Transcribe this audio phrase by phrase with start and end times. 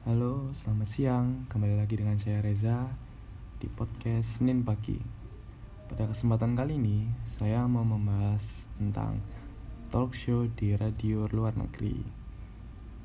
[0.00, 1.26] Halo, selamat siang.
[1.52, 2.88] Kembali lagi dengan saya Reza
[3.60, 4.96] di podcast Senin Pagi.
[5.92, 9.20] Pada kesempatan kali ini, saya mau membahas tentang
[9.92, 12.00] talk show di radio luar negeri.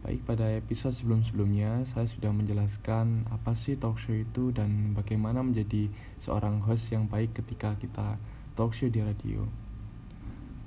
[0.08, 5.92] Baik pada episode sebelum-sebelumnya, saya sudah menjelaskan apa sih talk show itu dan bagaimana menjadi
[6.24, 8.16] seorang host yang baik ketika kita
[8.56, 9.44] talk show di radio.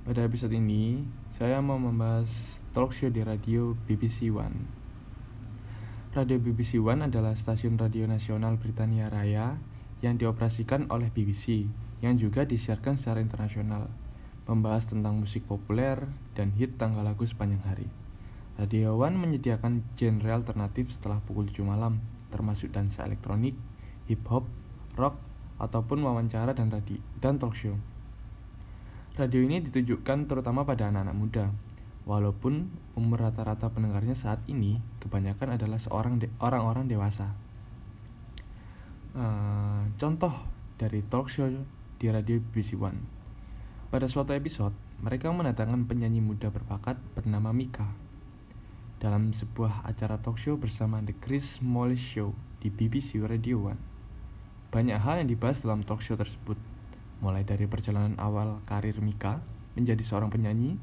[0.04, 4.77] Pada episode ini, saya mau membahas talk show di radio BBC One.
[6.18, 9.54] Radio BBC One adalah stasiun radio nasional Britania Raya
[10.02, 11.70] yang dioperasikan oleh BBC
[12.02, 13.86] yang juga disiarkan secara internasional,
[14.50, 17.86] membahas tentang musik populer dan hit tanggal lagu sepanjang hari.
[18.58, 22.02] Radio One menyediakan genre alternatif setelah pukul 7 malam,
[22.34, 23.54] termasuk dansa elektronik,
[24.10, 24.42] hip hop,
[24.98, 25.22] rock,
[25.62, 27.78] ataupun wawancara dan radio dan talk show.
[29.14, 31.54] Radio ini ditujukan terutama pada anak-anak muda,
[32.08, 37.36] Walaupun umur rata-rata pendengarnya saat ini kebanyakan adalah seorang de orang-orang dewasa.
[39.12, 40.32] Uh, contoh
[40.80, 41.52] dari talk show
[42.00, 42.96] di radio BBC One.
[43.92, 44.72] Pada suatu episode,
[45.04, 47.92] mereka mendatangkan penyanyi muda berbakat bernama Mika.
[49.04, 52.32] Dalam sebuah acara talk show bersama The Chris Small Show
[52.64, 53.80] di BBC Radio One.
[54.72, 56.56] Banyak hal yang dibahas dalam talk show tersebut,
[57.20, 59.44] mulai dari perjalanan awal karir Mika
[59.76, 60.80] menjadi seorang penyanyi,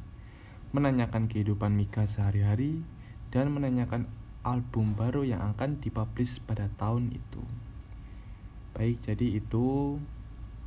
[0.76, 2.84] menanyakan kehidupan Mika sehari-hari,
[3.32, 4.12] dan menanyakan
[4.44, 7.44] album baru yang akan dipublish pada tahun itu.
[8.76, 9.98] Baik, jadi itu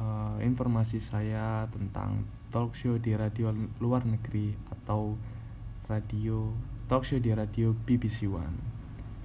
[0.01, 5.21] uh, informasi saya tentang talk show di radio luar negeri atau
[5.85, 6.49] radio
[6.89, 8.57] talk show di radio BBC One.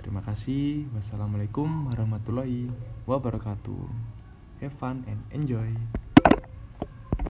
[0.04, 0.92] Terima kasih.
[0.92, 2.68] Wassalamualaikum warahmatullahi
[3.08, 3.88] wabarakatuh.
[4.60, 6.03] Have fun and enjoy.